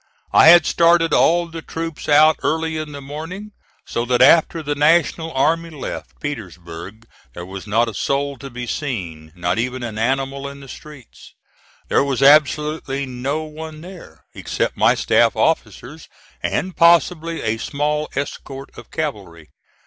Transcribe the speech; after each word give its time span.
I 0.33 0.47
had 0.47 0.65
started 0.65 1.13
all 1.13 1.45
the 1.47 1.61
troops 1.61 2.09
out 2.09 2.39
early 2.41 2.75
in 2.75 2.91
the 2.91 3.03
morning, 3.03 3.51
so 3.85 4.03
that 4.05 4.19
after 4.19 4.63
the 4.63 4.73
National 4.73 5.31
army 5.31 5.69
left 5.69 6.19
Petersburg 6.19 7.05
there 7.35 7.45
was 7.45 7.67
not 7.67 7.87
a 7.87 7.93
soul 7.93 8.35
to 8.39 8.49
be 8.49 8.65
seen, 8.65 9.31
not 9.35 9.59
even 9.59 9.83
an 9.83 9.99
animal 9.99 10.47
in 10.47 10.59
the 10.59 10.67
streets. 10.67 11.35
There 11.87 12.03
was 12.03 12.23
absolutely 12.23 13.05
no 13.05 13.43
one 13.43 13.81
there, 13.81 14.23
except 14.33 14.75
my 14.75 14.95
staff 14.95 15.35
officers 15.35 16.09
and, 16.41 16.75
possibly, 16.75 17.43
a 17.43 17.57
small 17.59 18.09
escort 18.15 18.75
of 18.75 18.89
cavalry. 18.89 19.49